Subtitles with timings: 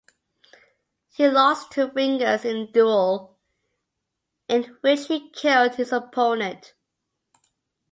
[1.11, 3.37] He lost two fingers in a duel
[4.47, 6.73] in which he killed his opponent.